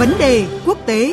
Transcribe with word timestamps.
Vấn 0.00 0.12
đề 0.18 0.46
quốc 0.66 0.78
tế. 0.86 1.12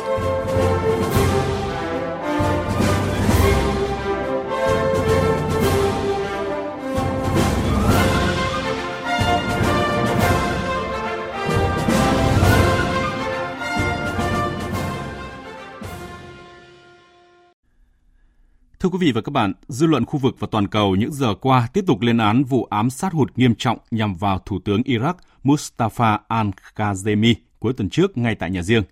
Thưa 18.79 18.89
quý 18.89 18.97
vị 18.99 19.11
và 19.11 19.21
các 19.21 19.31
bạn, 19.31 19.53
dư 19.67 19.87
luận 19.87 20.05
khu 20.05 20.19
vực 20.19 20.35
và 20.39 20.47
toàn 20.51 20.67
cầu 20.67 20.95
những 20.95 21.11
giờ 21.11 21.35
qua 21.41 21.67
tiếp 21.73 21.83
tục 21.87 22.01
lên 22.01 22.17
án 22.17 22.43
vụ 22.43 22.67
ám 22.69 22.89
sát 22.89 23.13
hụt 23.13 23.31
nghiêm 23.35 23.55
trọng 23.55 23.77
nhằm 23.91 24.15
vào 24.15 24.39
Thủ 24.45 24.59
tướng 24.65 24.81
Iraq 24.81 25.13
Mustafa 25.43 26.17
al-Kazemi 26.29 27.33
cuối 27.59 27.73
tuần 27.73 27.89
trước 27.89 28.17
ngay 28.17 28.35
tại 28.35 28.49
nhà 28.49 28.61
riêng. 28.61 28.83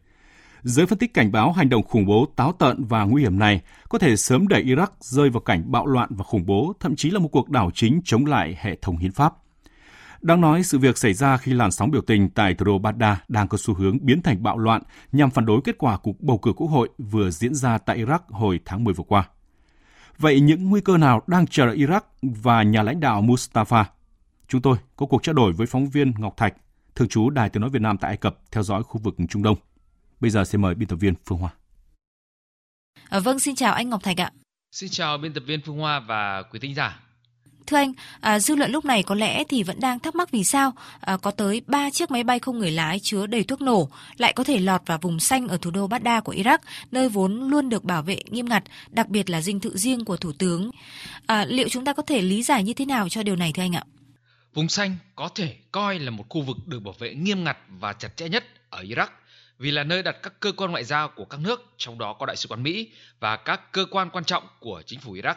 Giới 0.62 0.86
phân 0.86 0.98
tích 0.98 1.14
cảnh 1.14 1.32
báo 1.32 1.52
hành 1.52 1.70
động 1.70 1.84
khủng 1.84 2.06
bố 2.06 2.28
táo 2.36 2.52
tợn 2.52 2.86
và 2.86 3.04
nguy 3.04 3.22
hiểm 3.22 3.40
này 3.40 3.62
có 3.90 3.98
thể 3.98 4.16
sớm 4.16 4.48
đẩy 4.48 4.64
Iraq 4.64 4.88
rơi 5.00 5.30
vào 5.30 5.42
cảnh 5.42 5.72
bạo 5.72 5.86
loạn 5.86 6.10
và 6.12 6.24
khủng 6.24 6.46
bố, 6.46 6.74
thậm 6.80 6.96
chí 6.96 7.10
là 7.10 7.20
một 7.20 7.28
cuộc 7.28 7.50
đảo 7.50 7.72
chính 7.74 8.02
chống 8.06 8.26
lại 8.26 8.58
hệ 8.62 8.76
thống 8.82 8.98
hiến 8.98 9.12
pháp. 9.12 9.34
Đang 10.22 10.42
nói, 10.42 10.64
sự 10.64 10.80
việc 10.80 10.98
xảy 10.98 11.14
ra 11.14 11.38
khi 11.38 11.54
làn 11.54 11.72
sóng 11.72 11.92
biểu 11.92 12.02
tình 12.02 12.30
tại 12.30 12.54
thủ 12.54 12.66
đô 12.66 12.80
Baghdad 12.80 13.18
đang 13.28 13.48
có 13.48 13.58
xu 13.58 13.74
hướng 13.74 13.98
biến 14.02 14.22
thành 14.22 14.44
bạo 14.44 14.58
loạn 14.58 14.82
nhằm 15.12 15.32
phản 15.32 15.46
đối 15.46 15.62
kết 15.64 15.78
quả 15.78 15.98
cuộc 15.98 16.22
bầu 16.22 16.38
cử 16.38 16.54
quốc 16.54 16.68
hội 16.68 16.90
vừa 16.98 17.30
diễn 17.30 17.56
ra 17.56 17.78
tại 17.78 17.98
Iraq 18.06 18.20
hồi 18.30 18.60
tháng 18.66 18.84
10 18.84 18.94
vừa 18.94 19.04
qua. 19.08 19.30
Vậy 20.18 20.40
những 20.40 20.70
nguy 20.70 20.82
cơ 20.82 20.98
nào 20.98 21.22
đang 21.28 21.48
chờ 21.48 21.66
đợi 21.66 21.78
Iraq 21.78 22.02
và 22.22 22.64
nhà 22.64 22.84
lãnh 22.84 23.00
đạo 23.00 23.22
Mustafa? 23.22 23.84
Chúng 24.48 24.62
tôi 24.62 24.78
có 24.96 25.06
cuộc 25.06 25.24
trao 25.24 25.34
đổi 25.34 25.54
với 25.54 25.68
phóng 25.68 25.90
viên 25.90 26.14
Ngọc 26.18 26.38
Thạch, 26.38 26.54
thường 26.96 27.08
trú 27.08 27.30
Đài 27.30 27.50
Tiếng 27.50 27.62
Nói 27.62 27.70
Việt 27.70 27.82
Nam 27.82 27.98
tại 27.98 28.10
Ai 28.10 28.18
Cập, 28.18 28.38
theo 28.52 28.64
dõi 28.64 28.84
khu 28.84 29.02
vực 29.04 29.16
Trung 29.30 29.44
Đông. 29.44 29.58
Bây 30.20 30.32
giờ 30.32 30.46
xin 30.46 30.62
mời 30.62 30.76
biên 30.76 30.88
tập 30.88 30.96
viên 30.96 31.14
Phương 31.26 31.38
Hoa. 31.38 31.52
À, 33.10 33.20
vâng, 33.20 33.40
xin 33.40 33.56
chào 33.56 33.74
anh 33.74 33.90
Ngọc 33.90 34.04
Thạch 34.04 34.22
ạ. 34.22 34.32
Xin 34.72 34.90
chào 34.90 35.18
biên 35.18 35.34
tập 35.34 35.44
viên 35.48 35.62
Phương 35.62 35.78
Hoa 35.78 36.00
và 36.00 36.44
quý 36.52 36.60
thính 36.60 36.76
giả. 36.76 37.00
Thưa 37.68 37.78
anh, 37.78 37.94
à, 38.22 38.40
dư 38.40 38.56
luận 38.56 38.72
lúc 38.72 38.86
này 38.86 39.04
có 39.04 39.16
lẽ 39.16 39.44
thì 39.44 39.64
vẫn 39.64 39.80
đang 39.80 40.00
thắc 40.00 40.16
mắc 40.16 40.32
vì 40.32 40.44
sao 40.44 40.74
à, 41.00 41.18
có 41.18 41.32
tới 41.32 41.62
3 41.68 41.90
chiếc 41.90 42.12
máy 42.12 42.24
bay 42.24 42.40
không 42.40 42.60
người 42.60 42.72
lái 42.72 43.00
chứa 43.00 43.26
đầy 43.26 43.44
thuốc 43.44 43.62
nổ 43.62 43.90
lại 44.18 44.34
có 44.34 44.44
thể 44.44 44.60
lọt 44.60 44.82
vào 44.86 44.98
vùng 45.02 45.20
xanh 45.20 45.48
ở 45.48 45.58
thủ 45.58 45.72
đô 45.72 45.88
Baghdad 45.88 46.24
của 46.24 46.34
Iraq, 46.34 46.58
nơi 46.92 47.10
vốn 47.10 47.50
luôn 47.50 47.70
được 47.70 47.84
bảo 47.84 48.02
vệ 48.02 48.20
nghiêm 48.30 48.50
ngặt, 48.50 48.64
đặc 48.90 49.10
biệt 49.10 49.30
là 49.30 49.42
dinh 49.42 49.60
thự 49.60 49.78
riêng 49.78 50.06
của 50.06 50.18
thủ 50.18 50.32
tướng. 50.32 50.72
À, 51.26 51.46
liệu 51.46 51.70
chúng 51.70 51.86
ta 51.86 51.94
có 51.94 52.04
thể 52.04 52.22
lý 52.22 52.44
giải 52.44 52.64
như 52.64 52.74
thế 52.74 52.86
nào 52.86 53.10
cho 53.10 53.24
điều 53.24 53.36
này 53.36 53.52
thưa 53.54 53.64
anh 53.64 53.76
ạ? 53.76 53.84
Vùng 54.56 54.70
xanh 54.70 54.96
có 55.16 55.30
thể 55.36 55.56
coi 55.72 56.00
là 56.00 56.12
một 56.12 56.26
khu 56.30 56.42
vực 56.42 56.58
được 56.66 56.80
bảo 56.80 56.94
vệ 57.00 57.16
nghiêm 57.16 57.44
ngặt 57.44 57.58
và 57.70 57.94
chặt 57.94 58.18
chẽ 58.18 58.30
nhất 58.30 58.44
ở 58.70 58.84
Iraq 58.84 59.08
vì 59.58 59.72
là 59.72 59.84
nơi 59.84 60.04
đặt 60.04 60.16
các 60.24 60.40
cơ 60.40 60.52
quan 60.52 60.72
ngoại 60.72 60.84
giao 60.84 61.10
của 61.10 61.26
các 61.26 61.40
nước, 61.40 61.74
trong 61.78 61.98
đó 61.98 62.14
có 62.14 62.26
đại 62.26 62.36
sứ 62.36 62.48
quán 62.48 62.64
Mỹ 62.64 62.92
và 63.20 63.38
các 63.38 63.72
cơ 63.72 63.86
quan 63.92 64.10
quan 64.10 64.24
trọng 64.24 64.44
của 64.60 64.82
chính 64.86 65.00
phủ 65.00 65.16
Iraq. 65.16 65.36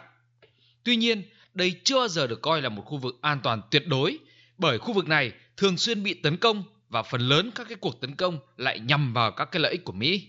Tuy 0.83 0.95
nhiên, 0.95 1.23
đây 1.53 1.81
chưa 1.83 2.07
giờ 2.07 2.27
được 2.27 2.41
coi 2.41 2.61
là 2.61 2.69
một 2.69 2.81
khu 2.85 2.97
vực 2.97 3.17
an 3.21 3.39
toàn 3.43 3.61
tuyệt 3.71 3.87
đối 3.87 4.17
bởi 4.57 4.77
khu 4.77 4.93
vực 4.93 5.07
này 5.07 5.31
thường 5.57 5.77
xuyên 5.77 6.03
bị 6.03 6.13
tấn 6.13 6.37
công 6.37 6.63
và 6.89 7.03
phần 7.03 7.21
lớn 7.21 7.51
các 7.55 7.67
cái 7.69 7.77
cuộc 7.81 8.01
tấn 8.01 8.15
công 8.15 8.39
lại 8.57 8.79
nhằm 8.79 9.13
vào 9.13 9.31
các 9.31 9.45
cái 9.45 9.59
lợi 9.59 9.71
ích 9.71 9.85
của 9.85 9.93
Mỹ. 9.93 10.27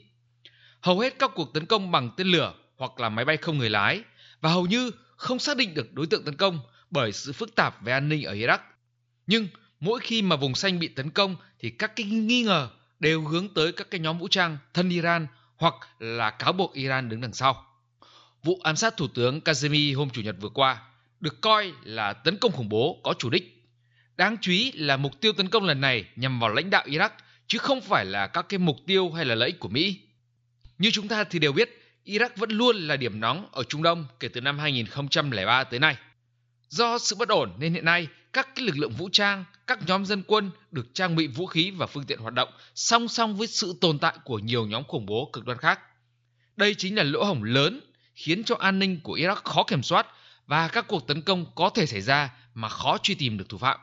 Hầu 0.81 1.01
hết 1.01 1.19
các 1.19 1.31
cuộc 1.35 1.55
tấn 1.55 1.67
công 1.67 1.91
bằng 1.91 2.11
tên 2.17 2.27
lửa 2.27 2.55
hoặc 2.77 3.01
là 3.01 3.09
máy 3.09 3.25
bay 3.25 3.37
không 3.37 3.59
người 3.59 3.71
lái 3.71 4.03
và 4.41 4.51
hầu 4.51 4.67
như 4.67 4.91
không 5.17 5.39
xác 5.39 5.57
định 5.57 5.75
được 5.75 5.93
đối 5.93 6.07
tượng 6.07 6.25
tấn 6.25 6.37
công 6.37 6.59
bởi 6.91 7.13
sự 7.13 7.33
phức 7.33 7.55
tạp 7.55 7.83
về 7.83 7.93
an 7.93 8.09
ninh 8.09 8.25
ở 8.25 8.35
Iraq. 8.35 8.59
Nhưng 9.31 9.49
mỗi 9.81 10.01
khi 10.01 10.23
mà 10.23 10.37
vùng 10.37 10.55
xanh 10.55 10.79
bị 10.79 10.89
tấn 10.89 11.11
công 11.11 11.37
thì 11.61 11.71
các 11.71 11.97
cái 11.97 12.07
nghi 12.07 12.43
ngờ 12.43 12.69
đều 13.01 13.23
hướng 13.23 13.55
tới 13.55 13.73
các 13.73 13.91
cái 13.91 14.01
nhóm 14.01 14.19
vũ 14.19 14.29
trang 14.29 14.59
thân 14.75 14.89
Iran 14.89 15.27
hoặc 15.57 15.75
là 15.99 16.31
cáo 16.31 16.53
buộc 16.53 16.75
Iran 16.75 17.09
đứng 17.09 17.21
đằng 17.21 17.33
sau. 17.33 17.67
Vụ 18.43 18.59
ám 18.63 18.77
sát 18.77 18.97
thủ 18.97 19.09
tướng 19.09 19.41
Kazemi 19.41 19.97
hôm 19.97 20.11
chủ 20.11 20.23
nhật 20.23 20.37
vừa 20.41 20.49
qua 20.49 20.83
được 21.21 21.41
coi 21.41 21.73
là 21.83 22.13
tấn 22.13 22.37
công 22.37 22.53
khủng 22.53 22.69
bố 22.69 23.01
có 23.03 23.15
chủ 23.19 23.31
đích. 23.31 23.69
Đáng 24.17 24.37
chú 24.41 24.53
ý 24.53 24.73
là 24.73 24.97
mục 24.97 25.21
tiêu 25.21 25.33
tấn 25.33 25.49
công 25.49 25.65
lần 25.65 25.81
này 25.81 26.05
nhằm 26.17 26.41
vào 26.41 26.51
lãnh 26.51 26.71
đạo 26.71 26.85
Iraq 26.87 27.11
chứ 27.47 27.59
không 27.59 27.81
phải 27.81 28.05
là 28.05 28.27
các 28.27 28.47
cái 28.49 28.59
mục 28.59 28.77
tiêu 28.87 29.11
hay 29.11 29.25
là 29.25 29.35
lợi 29.35 29.49
ích 29.49 29.61
của 29.61 29.69
Mỹ. 29.69 30.01
Như 30.79 30.91
chúng 30.91 31.09
ta 31.09 31.25
thì 31.25 31.39
đều 31.39 31.53
biết, 31.53 31.99
Iraq 32.05 32.31
vẫn 32.37 32.51
luôn 32.51 32.77
là 32.77 32.97
điểm 32.97 33.21
nóng 33.21 33.49
ở 33.53 33.63
Trung 33.69 33.83
Đông 33.83 34.07
kể 34.21 34.29
từ 34.29 34.41
năm 34.41 34.59
2003 34.59 35.65
tới 35.65 35.81
nay. 35.81 35.97
Do 36.71 36.99
sự 36.99 37.17
bất 37.17 37.29
ổn 37.29 37.53
nên 37.59 37.75
hiện 37.75 37.85
nay 37.85 38.09
các 38.33 38.59
lực 38.59 38.79
lượng 38.79 38.93
vũ 38.93 39.09
trang, 39.13 39.45
các 39.67 39.79
nhóm 39.87 40.07
dân 40.07 40.23
quân 40.27 40.51
được 40.71 40.87
trang 40.95 41.17
bị 41.17 41.27
vũ 41.27 41.47
khí 41.47 41.71
và 41.71 41.87
phương 41.87 42.05
tiện 42.05 42.19
hoạt 42.19 42.35
động 42.35 42.49
song 42.75 43.09
song 43.09 43.37
với 43.37 43.47
sự 43.47 43.75
tồn 43.81 43.99
tại 43.99 44.17
của 44.25 44.39
nhiều 44.39 44.67
nhóm 44.67 44.85
khủng 44.85 45.07
bố 45.07 45.31
cực 45.33 45.45
đoan 45.45 45.59
khác. 45.59 45.81
Đây 46.57 46.75
chính 46.75 46.97
là 46.97 47.03
lỗ 47.03 47.25
hổng 47.25 47.45
lớn 47.45 47.81
khiến 48.15 48.45
cho 48.45 48.57
an 48.59 48.79
ninh 48.79 49.01
của 49.03 49.17
Iraq 49.17 49.35
khó 49.35 49.63
kiểm 49.63 49.83
soát 49.83 50.07
và 50.47 50.69
các 50.69 50.85
cuộc 50.89 51.07
tấn 51.07 51.23
công 51.23 51.47
có 51.55 51.71
thể 51.71 51.87
xảy 51.87 52.01
ra 52.01 52.31
mà 52.55 52.69
khó 52.69 52.99
truy 53.03 53.15
tìm 53.15 53.39
được 53.39 53.49
thủ 53.49 53.59
phạm. 53.59 53.81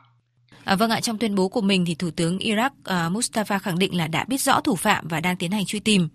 À, 0.64 0.76
vâng 0.76 0.90
ạ, 0.90 1.00
trong 1.00 1.18
tuyên 1.18 1.34
bố 1.34 1.48
của 1.48 1.60
mình 1.60 1.84
thì 1.84 1.94
Thủ 1.94 2.10
tướng 2.10 2.38
Iraq 2.38 2.70
uh, 2.70 3.12
Mustafa 3.12 3.58
khẳng 3.58 3.78
định 3.78 3.96
là 3.96 4.08
đã 4.08 4.24
biết 4.24 4.40
rõ 4.40 4.60
thủ 4.60 4.76
phạm 4.76 5.08
và 5.08 5.20
đang 5.20 5.36
tiến 5.36 5.50
hành 5.50 5.66
truy 5.66 5.80
tìm. 5.80 6.08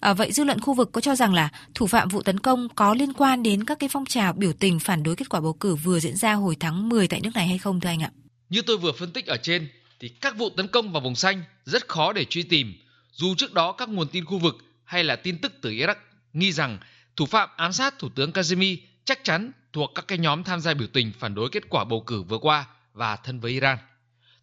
À, 0.00 0.12
vậy 0.12 0.32
dư 0.32 0.44
luận 0.44 0.60
khu 0.60 0.74
vực 0.74 0.92
có 0.92 1.00
cho 1.00 1.16
rằng 1.16 1.34
là 1.34 1.48
thủ 1.74 1.86
phạm 1.86 2.08
vụ 2.08 2.22
tấn 2.22 2.40
công 2.40 2.68
có 2.74 2.94
liên 2.94 3.12
quan 3.12 3.42
đến 3.42 3.64
các 3.64 3.78
cái 3.78 3.88
phong 3.92 4.06
trào 4.06 4.32
biểu 4.32 4.52
tình 4.52 4.80
phản 4.80 5.02
đối 5.02 5.16
kết 5.16 5.28
quả 5.28 5.40
bầu 5.40 5.52
cử 5.52 5.74
vừa 5.74 6.00
diễn 6.00 6.16
ra 6.16 6.32
hồi 6.32 6.56
tháng 6.60 6.88
10 6.88 7.08
tại 7.08 7.20
nước 7.20 7.30
này 7.34 7.48
hay 7.48 7.58
không 7.58 7.80
thưa 7.80 7.88
anh 7.88 8.02
ạ? 8.02 8.10
Như 8.48 8.62
tôi 8.62 8.76
vừa 8.76 8.92
phân 8.92 9.12
tích 9.12 9.26
ở 9.26 9.36
trên 9.42 9.68
thì 10.00 10.08
các 10.08 10.36
vụ 10.36 10.50
tấn 10.50 10.68
công 10.68 10.92
vào 10.92 11.02
vùng 11.02 11.14
xanh 11.14 11.42
rất 11.64 11.88
khó 11.88 12.12
để 12.12 12.24
truy 12.24 12.42
tìm. 12.42 12.74
Dù 13.12 13.34
trước 13.34 13.52
đó 13.52 13.72
các 13.72 13.88
nguồn 13.88 14.08
tin 14.08 14.24
khu 14.24 14.38
vực 14.38 14.56
hay 14.84 15.04
là 15.04 15.16
tin 15.16 15.38
tức 15.38 15.52
từ 15.60 15.70
Iraq 15.70 15.94
nghi 16.32 16.52
rằng 16.52 16.78
thủ 17.16 17.26
phạm 17.26 17.48
ám 17.56 17.72
sát 17.72 17.98
Thủ 17.98 18.08
tướng 18.14 18.30
Kazemi 18.30 18.76
chắc 19.04 19.24
chắn 19.24 19.52
thuộc 19.72 19.90
các 19.94 20.08
cái 20.08 20.18
nhóm 20.18 20.44
tham 20.44 20.60
gia 20.60 20.74
biểu 20.74 20.88
tình 20.92 21.12
phản 21.18 21.34
đối 21.34 21.48
kết 21.48 21.62
quả 21.68 21.84
bầu 21.84 22.00
cử 22.00 22.22
vừa 22.22 22.38
qua 22.38 22.66
và 22.94 23.16
thân 23.16 23.40
với 23.40 23.52
Iran. 23.52 23.78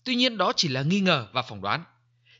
Tuy 0.03 0.15
nhiên 0.15 0.37
đó 0.37 0.53
chỉ 0.55 0.67
là 0.67 0.81
nghi 0.81 0.99
ngờ 0.99 1.27
và 1.31 1.41
phỏng 1.41 1.61
đoán. 1.61 1.83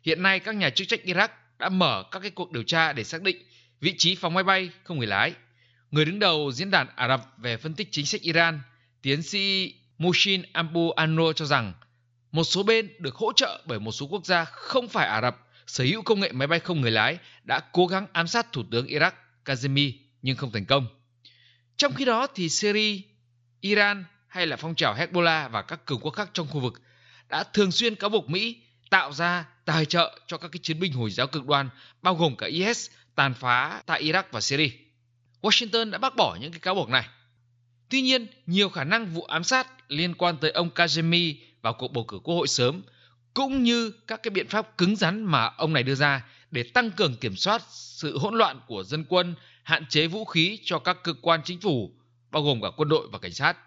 Hiện 0.04 0.24
nay 0.24 0.40
các 0.40 0.56
nhà 0.56 0.70
chức 0.70 0.88
trách 0.88 1.00
Iraq 1.06 1.28
đã 1.60 1.70
mở 1.70 2.04
các 2.12 2.20
cái 2.20 2.32
cuộc 2.32 2.52
điều 2.52 2.64
tra 2.64 2.94
để 2.94 3.04
xác 3.04 3.22
định 3.22 3.38
vị 3.80 3.96
trí 3.98 4.16
phóng 4.16 4.34
máy 4.34 4.44
bay 4.44 4.70
không 4.84 4.98
người 4.98 5.08
lái. 5.08 5.34
Người 5.92 6.06
đứng 6.06 6.20
đầu 6.20 6.52
diễn 6.52 6.72
đàn 6.72 6.88
Ả 6.96 7.08
Rập 7.08 7.34
về 7.38 7.58
phân 7.58 7.74
tích 7.74 7.88
chính 7.92 8.06
sách 8.06 8.22
Iran, 8.22 8.62
tiến 9.02 9.24
sĩ 9.24 9.74
Mushin 9.98 10.42
Abu 10.54 10.92
Anro 10.92 11.34
cho 11.34 11.46
rằng 11.46 11.74
một 12.32 12.44
số 12.44 12.64
bên 12.64 12.90
được 13.00 13.16
hỗ 13.16 13.34
trợ 13.34 13.64
bởi 13.66 13.80
một 13.80 13.92
số 13.92 14.08
quốc 14.08 14.26
gia 14.26 14.46
không 14.46 14.88
phải 14.88 15.08
Ả 15.08 15.22
Rập 15.22 15.38
sở 15.68 15.84
hữu 15.84 16.02
công 16.02 16.20
nghệ 16.20 16.32
máy 16.32 16.48
bay 16.48 16.60
không 16.60 16.82
người 16.82 16.92
lái 16.92 17.18
đã 17.44 17.60
cố 17.60 17.88
gắng 17.88 18.08
ám 18.14 18.28
sát 18.28 18.52
thủ 18.52 18.64
tướng 18.72 18.88
Iraq 18.88 19.12
Kazemi 19.46 19.92
nhưng 20.22 20.38
không 20.38 20.52
thành 20.52 20.66
công. 20.66 20.88
Trong 21.78 21.94
khi 21.94 22.06
đó 22.06 22.28
thì 22.36 22.50
Syria, 22.50 23.02
Iran 23.62 24.06
hay 24.32 24.48
là 24.48 24.56
phong 24.56 24.76
trào 24.76 24.96
Hezbollah 24.96 25.50
và 25.50 25.62
các 25.62 25.86
cường 25.86 26.00
quốc 26.00 26.12
khác 26.12 26.30
trong 26.34 26.48
khu 26.48 26.60
vực 26.60 26.82
đã 27.30 27.44
thường 27.44 27.72
xuyên 27.72 27.96
cáo 27.96 28.10
buộc 28.10 28.30
Mỹ 28.30 28.58
tạo 28.90 29.14
ra 29.14 29.46
tài 29.66 29.86
trợ 29.86 30.20
cho 30.28 30.38
các 30.38 30.52
cái 30.52 30.60
chiến 30.64 30.80
binh 30.80 30.94
Hồi 30.94 31.12
giáo 31.12 31.28
cực 31.28 31.46
đoan 31.46 31.70
bao 32.02 32.16
gồm 32.16 32.36
cả 32.36 32.48
IS 32.48 32.90
tàn 33.16 33.34
phá 33.34 33.82
tại 33.86 34.04
Iraq 34.04 34.24
và 34.32 34.42
Syria. 34.42 34.70
Washington 35.42 35.90
đã 35.92 35.98
bác 35.98 36.16
bỏ 36.16 36.38
những 36.42 36.52
cái 36.52 36.60
cáo 36.60 36.76
buộc 36.76 36.90
này. 36.90 37.08
Tuy 37.90 38.02
nhiên, 38.02 38.28
nhiều 38.46 38.70
khả 38.70 38.84
năng 38.84 39.06
vụ 39.06 39.24
ám 39.24 39.44
sát 39.44 39.68
liên 39.88 40.14
quan 40.14 40.38
tới 40.38 40.52
ông 40.52 40.70
Kazemi 40.76 41.36
vào 41.62 41.74
cuộc 41.74 41.94
bầu 41.94 42.04
cử 42.04 42.20
quốc 42.24 42.36
hội 42.36 42.48
sớm 42.48 42.82
cũng 43.34 43.64
như 43.64 43.92
các 44.08 44.24
cái 44.24 44.30
biện 44.30 44.48
pháp 44.48 44.78
cứng 44.78 44.96
rắn 44.96 45.24
mà 45.24 45.46
ông 45.46 45.74
này 45.74 45.84
đưa 45.84 45.96
ra 45.96 46.26
để 46.52 46.64
tăng 46.64 46.92
cường 46.92 47.16
kiểm 47.16 47.36
soát 47.36 47.62
sự 47.70 48.18
hỗn 48.18 48.36
loạn 48.36 48.60
của 48.68 48.84
dân 48.84 49.06
quân 49.10 49.36
hạn 49.64 49.86
chế 49.90 50.08
vũ 50.08 50.26
khí 50.26 50.60
cho 50.64 50.80
các 50.80 50.98
cơ 51.04 51.14
quan 51.22 51.42
chính 51.44 51.62
phủ, 51.62 51.92
bao 52.32 52.44
gồm 52.44 52.62
cả 52.62 52.68
quân 52.78 52.90
đội 52.90 53.08
và 53.12 53.20
cảnh 53.20 53.34
sát. 53.34 53.58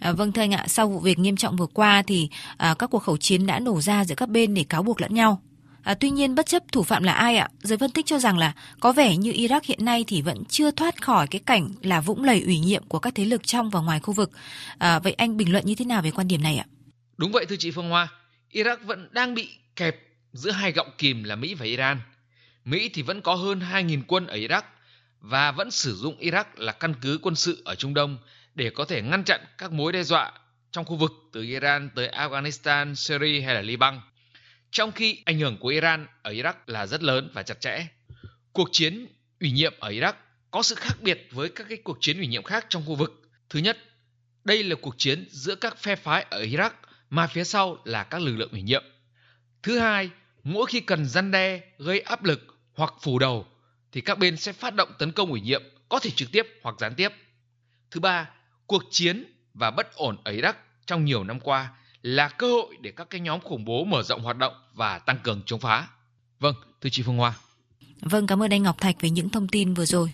À, 0.00 0.12
vâng 0.12 0.32
thưa 0.32 0.42
anh 0.42 0.54
ạ, 0.54 0.64
sau 0.68 0.88
vụ 0.88 1.00
việc 1.00 1.18
nghiêm 1.18 1.36
trọng 1.36 1.56
vừa 1.56 1.66
qua 1.66 2.02
thì 2.06 2.28
à, 2.56 2.74
các 2.78 2.90
cuộc 2.90 2.98
khẩu 2.98 3.16
chiến 3.16 3.46
đã 3.46 3.58
nổ 3.58 3.80
ra 3.80 4.04
giữa 4.04 4.14
các 4.14 4.28
bên 4.28 4.54
để 4.54 4.64
cáo 4.64 4.82
buộc 4.82 5.00
lẫn 5.00 5.14
nhau. 5.14 5.42
À, 5.82 5.94
tuy 5.94 6.10
nhiên 6.10 6.34
bất 6.34 6.46
chấp 6.46 6.62
thủ 6.72 6.82
phạm 6.82 7.02
là 7.02 7.12
ai 7.12 7.36
ạ, 7.36 7.48
giới 7.62 7.78
phân 7.78 7.90
tích 7.90 8.06
cho 8.06 8.18
rằng 8.18 8.38
là 8.38 8.52
có 8.80 8.92
vẻ 8.92 9.16
như 9.16 9.32
Iraq 9.32 9.60
hiện 9.64 9.84
nay 9.84 10.04
thì 10.06 10.22
vẫn 10.22 10.44
chưa 10.44 10.70
thoát 10.70 11.02
khỏi 11.02 11.26
cái 11.26 11.40
cảnh 11.46 11.68
là 11.82 12.00
vũng 12.00 12.24
lầy 12.24 12.42
ủy 12.42 12.58
nhiệm 12.58 12.84
của 12.88 12.98
các 12.98 13.14
thế 13.14 13.24
lực 13.24 13.46
trong 13.46 13.70
và 13.70 13.80
ngoài 13.80 14.00
khu 14.00 14.14
vực. 14.14 14.30
À, 14.78 14.98
vậy 14.98 15.12
anh 15.12 15.36
bình 15.36 15.52
luận 15.52 15.66
như 15.66 15.74
thế 15.74 15.84
nào 15.84 16.02
về 16.02 16.10
quan 16.10 16.28
điểm 16.28 16.42
này 16.42 16.56
ạ? 16.56 16.66
Đúng 17.16 17.32
vậy 17.32 17.46
thưa 17.48 17.56
chị 17.58 17.70
Phương 17.70 17.88
Hoa, 17.90 18.08
Iraq 18.52 18.76
vẫn 18.84 19.08
đang 19.12 19.34
bị 19.34 19.48
kẹp 19.76 19.96
giữa 20.32 20.50
hai 20.50 20.72
gọng 20.72 20.90
kìm 20.98 21.24
là 21.24 21.36
Mỹ 21.36 21.54
và 21.54 21.64
Iran. 21.64 22.00
Mỹ 22.64 22.90
thì 22.94 23.02
vẫn 23.02 23.20
có 23.20 23.34
hơn 23.34 23.60
2.000 23.72 24.02
quân 24.06 24.26
ở 24.26 24.36
Iraq 24.36 24.62
và 25.20 25.52
vẫn 25.52 25.70
sử 25.70 25.96
dụng 25.96 26.18
Iraq 26.20 26.44
là 26.56 26.72
căn 26.72 26.94
cứ 27.00 27.18
quân 27.22 27.34
sự 27.34 27.62
ở 27.64 27.74
Trung 27.74 27.94
Đông 27.94 28.18
để 28.54 28.70
có 28.70 28.84
thể 28.84 29.02
ngăn 29.02 29.24
chặn 29.24 29.40
các 29.58 29.72
mối 29.72 29.92
đe 29.92 30.02
dọa 30.02 30.32
trong 30.70 30.84
khu 30.84 30.96
vực 30.96 31.12
từ 31.32 31.42
Iran 31.42 31.90
tới 31.94 32.08
Afghanistan, 32.08 32.94
Syria 32.94 33.40
hay 33.40 33.54
là 33.54 33.60
Liban. 33.60 34.00
Trong 34.70 34.92
khi 34.92 35.22
ảnh 35.24 35.38
hưởng 35.38 35.58
của 35.58 35.68
Iran 35.68 36.06
ở 36.22 36.32
Iraq 36.32 36.54
là 36.66 36.86
rất 36.86 37.02
lớn 37.02 37.30
và 37.34 37.42
chặt 37.42 37.60
chẽ. 37.60 37.86
Cuộc 38.52 38.68
chiến 38.72 39.06
ủy 39.40 39.50
nhiệm 39.50 39.74
ở 39.80 39.90
Iraq 39.90 40.12
có 40.50 40.62
sự 40.62 40.74
khác 40.74 40.96
biệt 41.00 41.28
với 41.30 41.48
các 41.48 41.66
cái 41.68 41.78
cuộc 41.84 41.98
chiến 42.00 42.16
ủy 42.16 42.26
nhiệm 42.26 42.42
khác 42.42 42.66
trong 42.68 42.82
khu 42.86 42.94
vực. 42.94 43.22
Thứ 43.48 43.58
nhất, 43.58 43.78
đây 44.44 44.62
là 44.62 44.76
cuộc 44.82 44.94
chiến 44.98 45.26
giữa 45.30 45.54
các 45.54 45.78
phe 45.78 45.96
phái 45.96 46.26
ở 46.30 46.42
Iraq 46.42 46.70
mà 47.10 47.26
phía 47.26 47.44
sau 47.44 47.78
là 47.84 48.04
các 48.04 48.22
lực 48.22 48.36
lượng 48.36 48.50
ủy 48.50 48.62
nhiệm. 48.62 48.84
Thứ 49.62 49.78
hai, 49.78 50.10
mỗi 50.42 50.66
khi 50.66 50.80
cần 50.80 51.06
răn 51.06 51.30
đe, 51.30 51.60
gây 51.78 52.00
áp 52.00 52.24
lực 52.24 52.40
hoặc 52.74 52.94
phủ 53.02 53.18
đầu 53.18 53.46
thì 53.92 54.00
các 54.00 54.18
bên 54.18 54.36
sẽ 54.36 54.52
phát 54.52 54.74
động 54.74 54.92
tấn 54.98 55.12
công 55.12 55.30
ủy 55.30 55.40
nhiệm 55.40 55.62
có 55.88 55.98
thể 55.98 56.10
trực 56.10 56.32
tiếp 56.32 56.46
hoặc 56.62 56.74
gián 56.78 56.94
tiếp. 56.94 57.08
Thứ 57.90 58.00
ba, 58.00 58.30
cuộc 58.70 58.82
chiến 58.90 59.24
và 59.54 59.70
bất 59.70 59.94
ổn 59.94 60.16
ở 60.24 60.32
Iraq 60.32 60.52
trong 60.86 61.04
nhiều 61.04 61.24
năm 61.24 61.40
qua 61.40 61.70
là 62.02 62.28
cơ 62.28 62.46
hội 62.52 62.76
để 62.80 62.92
các 62.96 63.10
cái 63.10 63.20
nhóm 63.20 63.40
khủng 63.40 63.64
bố 63.64 63.84
mở 63.84 64.02
rộng 64.02 64.22
hoạt 64.22 64.36
động 64.36 64.52
và 64.74 64.98
tăng 64.98 65.18
cường 65.22 65.42
chống 65.46 65.60
phá. 65.60 65.88
Vâng, 66.40 66.54
thưa 66.80 66.90
chị 66.92 67.02
Phương 67.02 67.16
Hoa. 67.16 67.34
Vâng, 68.00 68.26
cảm 68.26 68.42
ơn 68.42 68.50
anh 68.50 68.62
Ngọc 68.62 68.80
Thạch 68.80 69.00
về 69.00 69.10
những 69.10 69.28
thông 69.28 69.48
tin 69.48 69.74
vừa 69.74 69.84
rồi. 69.84 70.12